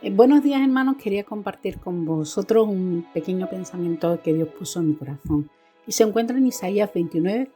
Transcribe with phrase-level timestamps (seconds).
[0.00, 4.90] Eh, buenos días hermanos, quería compartir con vosotros un pequeño pensamiento que Dios puso en
[4.90, 5.50] mi corazón
[5.88, 7.50] y se encuentra en Isaías 29,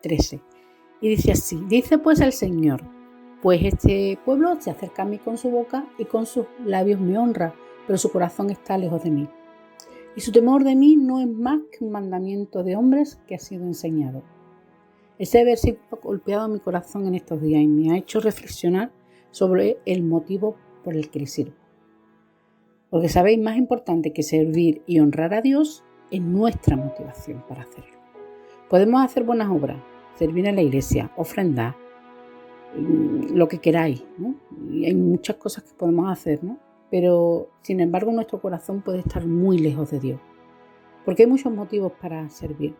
[0.00, 0.40] 13
[1.02, 2.80] y dice así, dice pues el Señor,
[3.42, 7.18] pues este pueblo se acerca a mí con su boca y con sus labios me
[7.18, 7.54] honra,
[7.86, 9.28] pero su corazón está lejos de mí.
[10.16, 13.38] Y su temor de mí no es más que un mandamiento de hombres que ha
[13.38, 14.22] sido enseñado.
[15.18, 18.92] Ese versículo ha golpeado mi corazón en estos días y me ha hecho reflexionar
[19.30, 21.65] sobre el motivo por el que le sirvo.
[22.96, 27.98] Porque sabéis, más importante que servir y honrar a Dios es nuestra motivación para hacerlo.
[28.70, 29.76] Podemos hacer buenas obras,
[30.14, 31.76] servir en la iglesia, ofrendar,
[32.74, 34.02] mm, lo que queráis.
[34.70, 36.58] Y hay muchas cosas que podemos hacer, ¿no?
[36.90, 40.20] Pero, sin embargo, nuestro corazón puede estar muy lejos de Dios.
[41.04, 42.74] Porque hay muchos motivos para servir.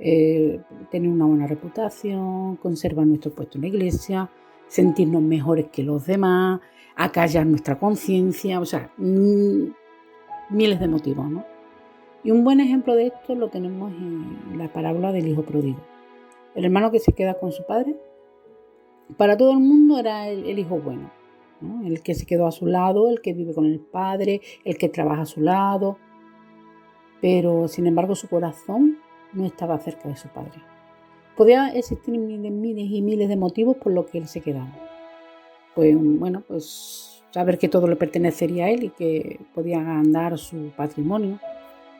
[0.00, 0.58] Eh,
[0.90, 4.30] tener una buena reputación, conservar nuestro puesto en la iglesia,
[4.68, 6.62] sentirnos mejores que los demás,
[6.96, 9.68] acallar nuestra conciencia, o sea, mm,
[10.50, 11.44] miles de motivos, ¿no?
[12.24, 15.78] Y un buen ejemplo de esto lo tenemos en la parábola del hijo pródigo.
[16.54, 17.94] El hermano que se queda con su padre,
[19.16, 21.12] para todo el mundo era el, hijo bueno,
[21.84, 24.88] el que se quedó a su lado, el que vive con el padre, el que
[24.88, 25.98] trabaja a su lado,
[27.20, 28.98] pero sin embargo su corazón
[29.32, 30.60] no estaba cerca de su padre.
[31.36, 34.85] Podía existir miles, miles y miles de motivos por los que él se quedaba.
[35.76, 40.72] Pues bueno, pues saber que todo le pertenecería a él y que podía andar su
[40.74, 41.38] patrimonio,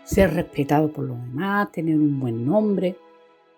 [0.03, 2.97] ser respetado por los demás, tener un buen nombre,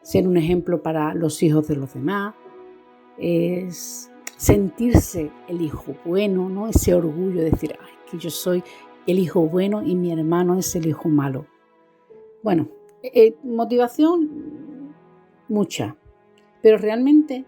[0.02, 2.34] ser un ejemplo para los hijos de los demás,
[3.16, 6.66] es sentirse el hijo bueno, ¿no?
[6.66, 8.64] Ese orgullo de decir, ay, que yo soy
[9.06, 11.46] el hijo bueno y mi hermano es el hijo malo.
[12.42, 12.66] Bueno,
[13.04, 14.92] eh, motivación
[15.48, 15.96] mucha,
[16.60, 17.44] pero realmente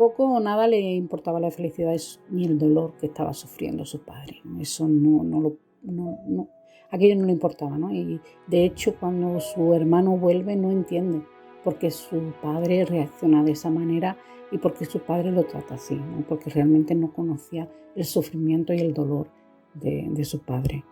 [0.00, 1.94] poco o nada le importaba la felicidad
[2.30, 4.40] ni el dolor que estaba sufriendo su padre.
[4.58, 6.48] Eso no, no lo, no,
[6.90, 7.92] aquello no le importaba, ¿no?
[7.92, 11.20] Y de hecho cuando su hermano vuelve no entiende
[11.62, 14.16] por qué su padre reacciona de esa manera
[14.50, 18.78] y por qué su padre lo trata así, porque realmente no conocía el sufrimiento y
[18.78, 19.28] el dolor
[19.74, 20.82] de, de su padre.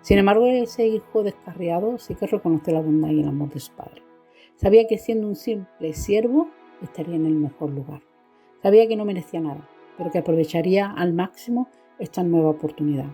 [0.00, 3.72] Sin embargo, ese hijo descarriado sí que reconoce la bondad y el amor de su
[3.72, 4.02] padre.
[4.56, 6.48] Sabía que siendo un simple siervo
[6.82, 8.02] estaría en el mejor lugar.
[8.62, 13.06] Sabía que no merecía nada, pero que aprovecharía al máximo esta nueva oportunidad.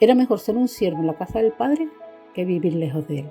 [0.00, 1.88] Era mejor ser un siervo en la casa del Padre
[2.34, 3.30] que vivir lejos de Él.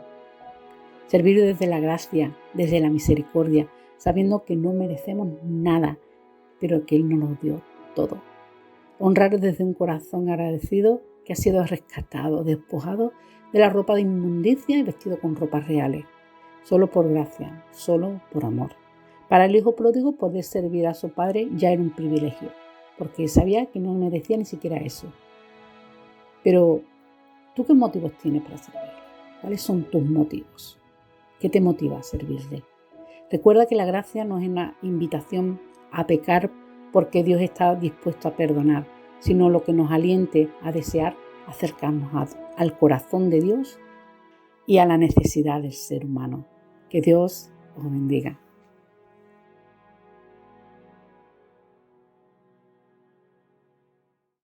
[1.08, 5.98] Servir desde la gracia, desde la misericordia, sabiendo que no merecemos nada,
[6.60, 7.62] pero que Él nos lo dio
[7.94, 8.22] todo.
[8.98, 13.14] Honrar desde un corazón agradecido que ha sido rescatado, despojado
[13.54, 16.06] de la ropa de inmundicia y vestido con ropas reales
[16.66, 18.85] solo por gracia, solo por amor.
[19.36, 22.54] Para el hijo pródigo poder servir a su padre ya era un privilegio,
[22.98, 25.08] porque sabía que no merecía ni siquiera eso.
[26.42, 26.80] Pero,
[27.54, 28.94] ¿tú qué motivos tienes para servirle?
[29.42, 30.80] ¿Cuáles son tus motivos?
[31.42, 32.64] ¿Qué te motiva a servirle?
[33.30, 35.60] Recuerda que la gracia no es una invitación
[35.92, 36.50] a pecar
[36.94, 38.88] porque Dios está dispuesto a perdonar,
[39.20, 43.80] sino lo que nos aliente a desear acercarnos al corazón de Dios
[44.66, 46.46] y a la necesidad del ser humano.
[46.90, 48.40] Que Dios os bendiga.